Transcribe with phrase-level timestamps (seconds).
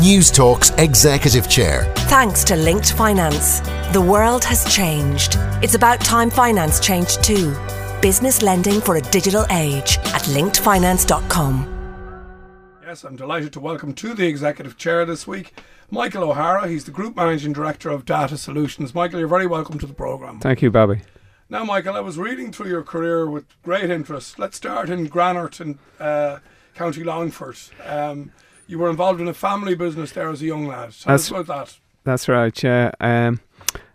[0.00, 1.84] Newstalk's Executive Chair.
[2.08, 3.60] Thanks to Linked Finance.
[3.92, 5.36] The world has changed.
[5.62, 7.54] It's about time finance changed too.
[8.00, 11.76] Business lending for a digital age at linkedfinance.com.
[12.82, 15.52] Yes, I'm delighted to welcome to the Executive Chair this week
[15.90, 16.66] Michael O'Hara.
[16.66, 18.94] He's the Group Managing Director of Data Solutions.
[18.94, 20.40] Michael, you're very welcome to the programme.
[20.40, 21.02] Thank you, Bobby.
[21.50, 24.38] Now, Michael, I was reading through your career with great interest.
[24.38, 26.38] Let's start in Granard in uh,
[26.74, 27.58] County Longford.
[27.84, 28.32] Um,
[28.70, 30.92] you were involved in a family business there as a young lad.
[30.92, 31.78] Tell That's- about that.
[32.04, 32.62] That's right.
[32.62, 32.92] Yeah.
[33.00, 33.40] Um,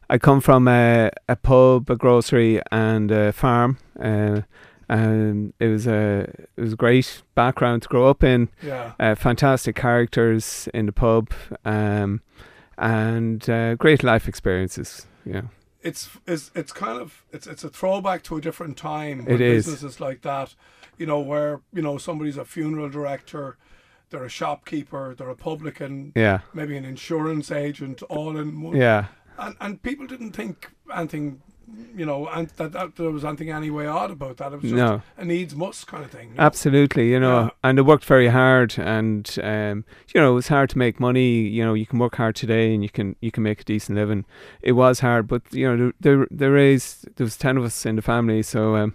[0.10, 3.80] I come from a, a pub, a grocery, and a farm.
[4.00, 4.42] Uh,
[4.88, 8.50] and it was a it was a great background to grow up in.
[8.62, 8.94] Yeah.
[9.00, 11.32] Uh, fantastic characters in the pub,
[11.64, 12.22] um,
[12.78, 15.08] and uh, great life experiences.
[15.26, 15.44] Yeah.
[15.82, 19.26] It's, it's it's kind of it's it's a throwback to a different time.
[19.28, 19.66] It is.
[19.66, 20.54] businesses like that,
[20.98, 23.58] you know, where you know somebody's a funeral director,
[24.16, 26.40] they're a shopkeeper, they're a publican, Yeah.
[26.54, 28.76] maybe an insurance agent, all in one.
[28.78, 29.06] Yeah.
[29.38, 31.42] and and people didn't think anything,
[31.94, 34.54] you know, and that, that there was anything any way odd about that.
[34.54, 35.02] It was just No.
[35.18, 36.30] a needs must kind of thing.
[36.30, 36.44] you know.
[36.44, 37.50] Absolutely, you know, Yeah.
[37.64, 41.30] and they worked very hard, and um, you know, it was hard to make money.
[41.58, 43.98] You know, you can work hard today, and you can you can make a decent
[43.98, 44.24] living.
[44.62, 47.86] It was hard, but you know, they they, they raised there was ten of us
[47.86, 48.94] in the family, so um,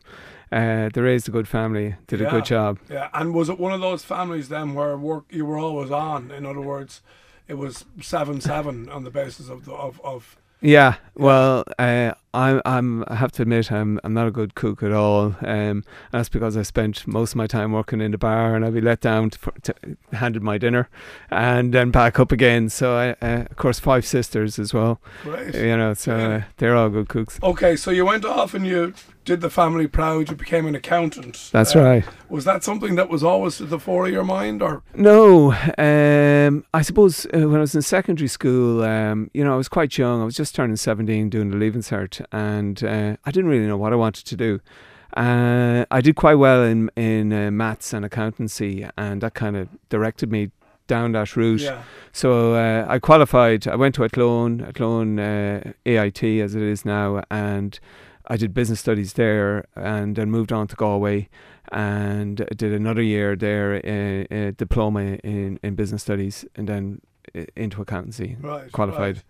[0.52, 2.78] uh, they raised a good family, did a good job.
[2.88, 6.30] Yeah, and was it one of those families then where work you were always on?
[6.30, 7.02] In other words,
[7.46, 10.36] it was seven seven on the basis of the of of.
[10.62, 14.82] Yeah, well, uh, I'm I'm I have to admit I'm I'm not a good cook
[14.82, 15.34] at all.
[15.42, 18.74] Um, that's because I spent most of my time working in the bar, and I'd
[18.74, 19.74] be let down to, to
[20.12, 20.88] handed my dinner,
[21.30, 22.68] and then back up again.
[22.68, 25.00] So I, uh, of course, five sisters as well.
[25.24, 25.52] Right.
[25.54, 26.28] You know, so Yeah.
[26.36, 27.38] uh, they're all good cooks.
[27.42, 30.30] Okay, so you went off and you did the family proud.
[30.30, 31.50] You became an accountant.
[31.52, 32.04] That's Uh, right.
[32.28, 36.64] Was that something that was always at the fore of your mind, or No, um,
[36.72, 39.98] I suppose uh, when I was in secondary school, um, you know, I was quite
[39.98, 40.22] young.
[40.22, 40.76] I was just turning
[41.10, 44.36] 17 doing the Leaving Cert, and uh, I didn't really know what I wanted to
[44.36, 44.60] do.
[45.16, 49.68] Uh, I did quite well in, in uh, maths and accountancy, and that kind of
[49.88, 50.52] directed me
[50.86, 51.62] down that route.
[51.62, 53.66] yeah, So uh, I qualified.
[53.66, 57.78] I went to Athlone, Athlone uh, AIT as it is now, and
[58.28, 61.28] I did business studies there, and then moved on to Galway,
[61.72, 67.00] and did another year there, a, a diploma in, in business studies, and then
[67.34, 68.36] uh, into accountancy.
[68.40, 69.16] right, Qualified.
[69.16, 69.24] right.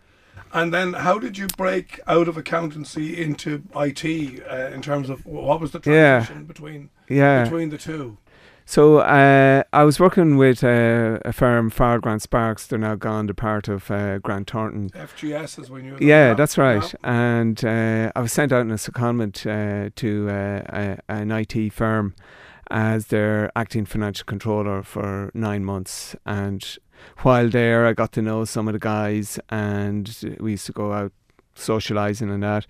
[0.52, 5.24] And then, how did you break out of accountancy into IT uh, in terms of
[5.24, 6.18] what was the Yeah.
[6.24, 7.44] transition between Yeah.
[7.44, 8.18] between the two?
[8.66, 12.66] So uh, I was working with uh, a firm, Farrell Grant Sparks.
[12.68, 13.26] They're now gone.
[13.26, 14.90] They're part of uh, Grant Thornton.
[14.90, 15.96] FGS is when you.
[16.00, 16.94] Yeah, that's right.
[17.02, 21.72] And uh, I was sent out in a secondment uh, to uh, a, an IT
[21.72, 22.14] firm
[22.70, 26.14] as their acting financial controller for nine months.
[26.24, 26.64] And
[27.18, 30.92] while there, I got to know some of the guys, and we used to go
[30.92, 31.12] out
[31.54, 32.66] socializing and that.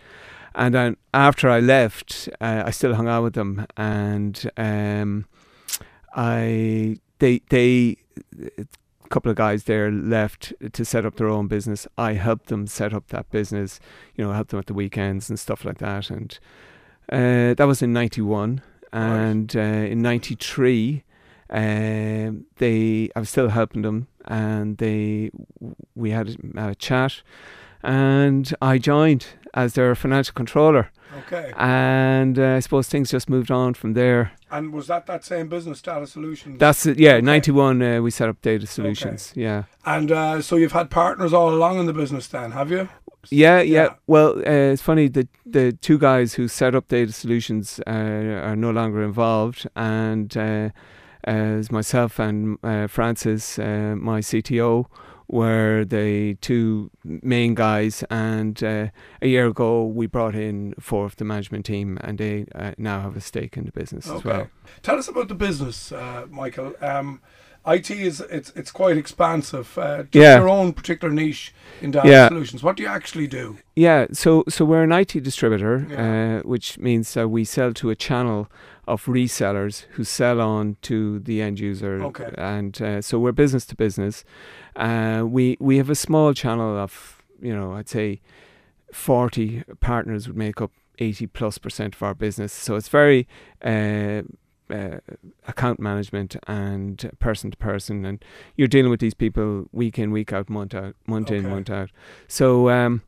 [0.54, 5.26] And then after I left, uh, I still hung out with them, and um,
[6.14, 7.96] I they they
[8.58, 11.86] a couple of guys there left to set up their own business.
[11.96, 13.78] I helped them set up that business,
[14.16, 16.10] you know, helped them at the weekends and stuff like that.
[16.10, 16.38] And
[17.12, 18.60] uh, that was in '91,
[18.92, 21.04] and uh, in '93,
[21.50, 25.30] um, they I was still helping them, and they
[25.94, 27.22] we had a, a chat,
[27.82, 30.90] and I joined as their financial controller.
[31.26, 31.52] Okay.
[31.56, 34.30] And uh, I suppose things just moved on from there.
[34.48, 36.58] And was that that same business, Data Solutions?
[36.60, 36.98] That's it.
[37.00, 37.22] Yeah, Okay.
[37.26, 37.82] '91.
[37.82, 39.32] Uh, we set up data solutions.
[39.34, 39.64] Yeah.
[39.84, 42.88] and uh, so you've had partners all along in the business, then, have you?
[43.30, 43.82] Yeah, yeah.
[43.82, 43.88] Yeah.
[44.06, 48.56] Well, uh, it's funny the the two guys who set up Data Solutions uh, are
[48.56, 50.68] no longer involved, and uh,
[51.24, 54.86] as myself and uh, Francis, uh, my CTO,
[55.28, 58.02] were the two main guys.
[58.10, 58.88] And uh,
[59.22, 63.00] a year ago, we brought in four of the management team, and they uh, now
[63.02, 64.48] have a stake in the business as well.
[64.82, 66.74] Tell us about the business, uh, Michael.
[66.80, 67.20] Um,
[67.66, 69.76] IT is it's it's quite expansive.
[69.78, 70.38] Uh, just Yeah.
[70.38, 71.52] your own particular niche
[71.82, 72.28] in data Yeah.
[72.28, 72.62] solutions.
[72.62, 73.58] What do you actually do?
[73.76, 76.38] Yeah, so so we're an IT distributor, Yeah.
[76.40, 78.48] uh, which means that we sell to a channel
[78.86, 82.30] of resellers who sell on to the end user, Okay.
[82.38, 84.24] and uh, so we're business to business.
[84.74, 88.20] Uh, we we have a small channel of you know I'd say
[88.92, 92.52] forty partners would make up eighty plus percent of our business.
[92.52, 93.26] So it's very
[93.62, 94.22] uh,
[94.70, 94.98] uh,
[95.46, 98.24] account management and person to person, and
[98.56, 101.90] you're dealing with these people week in, week out, month out, month in, month out.
[102.28, 103.02] So um,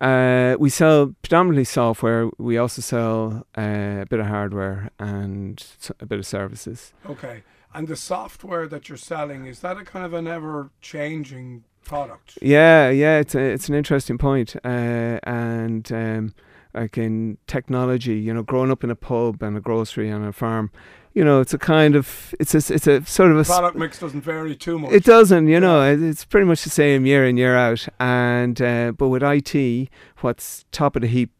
[0.00, 2.30] uh, we sell predominantly software.
[2.38, 5.64] We also sell uh, a bit of hardware and
[6.00, 6.92] a bit of services.
[7.08, 7.42] Okay.
[7.74, 12.38] And the software that you're selling is that a kind of an ever changing product?
[12.42, 14.56] Yeah, yeah, it's a, it's an interesting point.
[14.64, 16.34] Uh, and um,
[16.74, 20.32] like in technology, you know, growing up in a pub and a grocery and a
[20.32, 20.70] farm,
[21.14, 23.98] you know, it's a kind of it's a it's a sort of a product mix
[23.98, 24.92] doesn't vary too much.
[24.92, 27.86] It doesn't, you know, it's pretty much the same year in year out.
[28.00, 29.88] And uh, but with IT,
[30.20, 31.30] what's top of the heap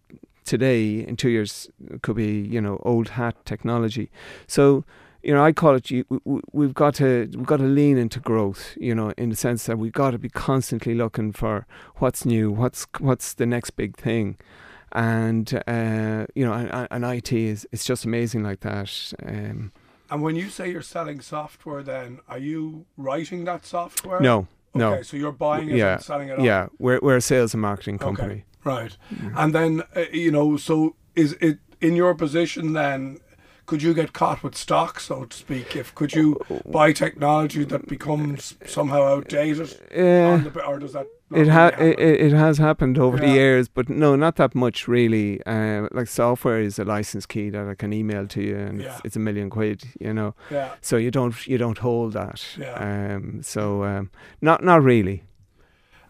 [0.44, 1.70] today in two years
[2.02, 4.10] could be you know old hat technology.
[4.46, 4.84] So
[5.22, 5.88] you know, I call it
[6.24, 8.76] we, have got to we've got to lean into growth.
[8.78, 12.50] You know, in the sense that we've got to be constantly looking for what's new,
[12.50, 14.36] what's what's the next big thing,
[14.92, 19.12] and uh, you know, and, and IT is it's just amazing like that.
[19.24, 19.72] Um,
[20.10, 24.20] and when you say you're selling software, then are you writing that software?
[24.20, 24.94] No, no.
[24.94, 26.40] Okay, so you're buying it yeah, and selling it.
[26.40, 28.32] Yeah, we're we're a sales and marketing company.
[28.32, 28.44] Okay.
[28.64, 29.32] Right, mm.
[29.36, 33.18] and then uh, you know, so is it in your position then?
[33.66, 35.76] Could you get caught with stock, so to speak?
[35.76, 41.06] If could you buy technology that becomes somehow outdated, uh, the, or does that?
[41.34, 43.26] It, ha- really it, it has happened over yeah.
[43.26, 45.42] the years, but no, not that much really.
[45.46, 48.88] Uh, like software is a license key that I can email to you, and yeah.
[48.88, 50.34] it's, it's, a million quid, you know.
[50.50, 50.74] Yeah.
[50.80, 52.44] So you don't you don't hold that.
[52.58, 53.14] Yeah.
[53.14, 53.42] Um.
[53.42, 54.10] So um.
[54.40, 55.22] Not not really.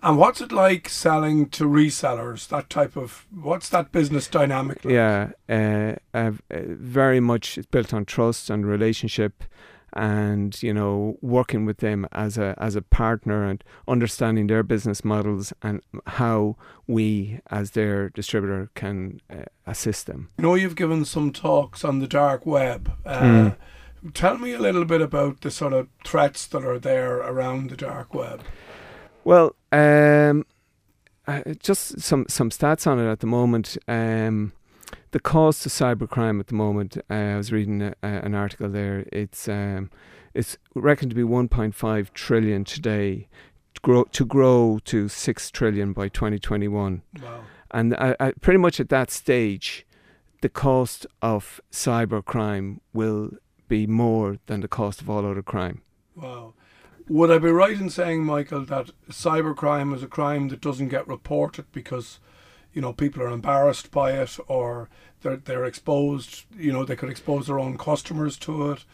[0.03, 2.49] And what's it like selling to resellers?
[2.49, 4.85] That type of what's that business dynamic?
[4.85, 4.95] Like?
[4.95, 9.45] Yeah, uh, uh, very much it's built on trust and relationship,
[9.93, 15.05] and you know working with them as a as a partner and understanding their business
[15.05, 16.57] models and how
[16.89, 20.31] we as their distributor can uh, assist them.
[20.37, 22.91] I know you've given some talks on the dark web.
[23.07, 23.57] Uh, mm.
[24.15, 27.77] Tell me a little bit about the sort of threats that are there around the
[27.77, 28.43] dark web.
[29.25, 30.45] Well, um,
[31.61, 33.77] just some some stats on it at the moment.
[33.87, 34.53] Um,
[35.13, 36.97] the cost of cybercrime at the moment.
[37.11, 39.07] Uh, I was reading a, a, an article there.
[39.13, 39.91] It's um,
[40.35, 43.29] it's reckoned to be 1.5 trillion today,
[43.75, 47.03] to grow to grow to six trillion by 2021.
[47.23, 47.41] Wow.
[47.71, 49.87] And uh, uh, pretty much at that stage,
[50.43, 53.31] the cost of cybercrime will
[53.69, 55.81] be more than the cost of all other crime.
[56.15, 56.55] Wow.
[57.09, 61.07] Would I be right in saying, Michael, that cybercrime is a crime that doesn't get
[61.09, 62.21] reported because,
[62.73, 64.89] you know, people are embarrassed by it or
[65.23, 66.45] they're they're exposed.
[66.57, 68.85] You know, they could expose their own customers to it.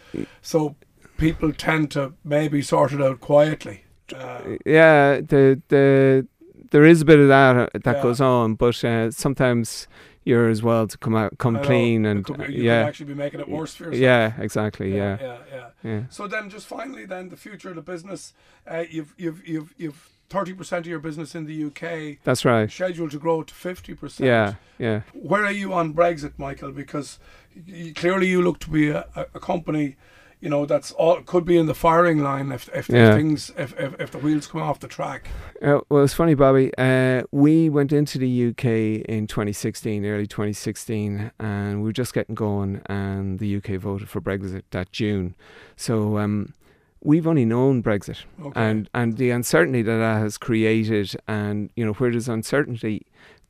[0.42, 0.76] So
[1.16, 3.84] people tend to maybe sort it out quietly.
[4.14, 6.26] Uh, yeah, the the
[6.70, 8.02] there is a bit of that uh, that Yeah.
[8.02, 9.86] goes on, but uh, sometimes
[10.28, 13.40] you're as well to come out come clean and be- you yeah, actually be making
[13.40, 14.00] it worse for yourself.
[14.00, 15.68] yeah, exactly, yeah, yeah, yeah.
[15.82, 16.02] yeah.
[16.10, 18.34] So then, just finally, then the future of the business.
[18.66, 22.70] Uh, you've you've you've you've thirty percent of your business in the UK That's right.
[22.70, 24.26] scheduled to grow to fifty percent.
[24.26, 25.00] Yeah, yeah.
[25.14, 26.72] Where are you on Brexit, Michael?
[26.72, 27.18] Because
[27.56, 29.96] y clearly you look to be a, a company,
[30.40, 33.10] you know, that's all could be in the firing line if if, Yeah.
[33.10, 35.28] if things if, if if the wheels come off the track.
[35.62, 36.70] Uh, well, it's funny, Bobby.
[36.78, 42.34] Uh, we went into the UK in 2016, early 2016, and we were just getting
[42.34, 45.34] going, and the UK voted for Brexit that June.
[45.76, 46.54] So um,
[47.02, 48.60] we've only known Brexit, Okay.
[48.60, 53.06] and and the uncertainty that that has created, and you know where there's uncertainty,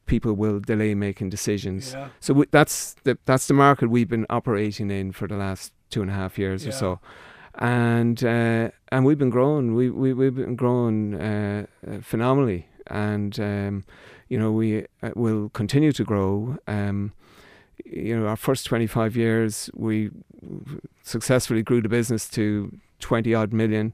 [0.07, 1.93] people will delay making decisions.
[1.93, 2.09] yeah.
[2.21, 6.03] So we, that's the that's the market we've been operating in for the last two
[6.03, 6.69] and a half years Yeah.
[6.71, 7.01] or so,
[7.55, 9.75] and uh, and we've been growing.
[9.75, 13.85] We we we've been growing uh, uh, phenomenally, and um,
[14.29, 16.57] you know we uh, will continue to grow.
[16.67, 17.13] Um,
[17.85, 20.11] you know, our first twenty five years, we
[21.03, 23.93] successfully grew the business to twenty odd million.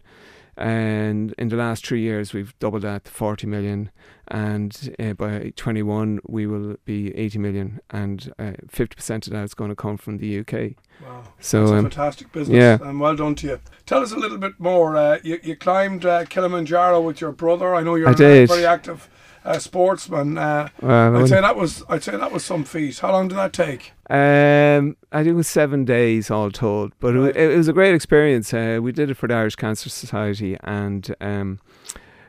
[0.57, 3.91] And in the last three years, we've doubled that to 40 million.
[4.29, 7.81] And uh, by 21, we will be 80 million.
[7.91, 10.73] And uh, 50% of that is going to come from the UK.
[11.03, 11.25] Wow.
[11.41, 12.79] So, It's a um, fantastic business, yeah.
[12.89, 13.61] and well done to you.
[13.85, 14.97] Tell us a little bit more.
[14.97, 17.75] Uh, you, you climbed uh, Kilimanjaro with your brother.
[17.75, 19.09] I know you're I very active
[19.45, 20.39] uh, sportsman.
[20.39, 22.99] Uh, well, I'd say that was I'd say that was some feat.
[22.99, 23.93] How long did that take?
[24.11, 27.37] Um, I think it was seven days all told, but Right.
[27.37, 28.53] it, it was a great experience.
[28.55, 31.59] Uh, we did it for the Irish Cancer Society, and um,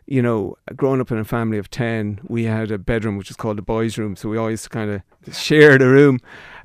[0.06, 3.36] you know, growing up in a family of ten, we had a bedroom which is
[3.36, 6.20] called the boys' room, so we always kind of shared a room,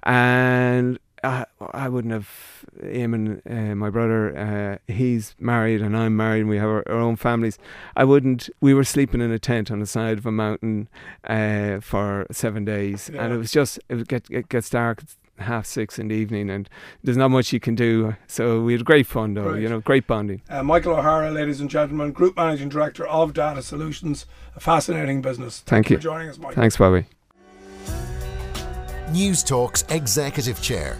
[0.04, 4.36] and I, I wouldn't have Eamon, uh, my brother.
[4.36, 7.58] Uh, he's married and I'm married, and we have our, our own families.
[7.96, 8.48] I wouldn't.
[8.60, 10.88] We were sleeping in a tent on the side of a mountain
[11.24, 15.02] uh, for seven days, and it was just it would get it gets dark.
[15.02, 16.68] It's half six in the evening, and
[17.02, 18.16] there's not much you can do.
[18.26, 19.52] So we had great fun, though.
[19.52, 19.62] Right.
[19.62, 20.42] You know, great bonding.
[20.48, 25.60] Uh, Michael O'Hara, ladies and gentlemen, Group Managing Director of Data Solutions, a fascinating business.
[25.60, 25.98] Thank you you.
[25.98, 26.54] for joining us, Michael.
[26.54, 27.06] Thanks, Bobby.
[29.10, 30.96] Newstalk's Executive Chair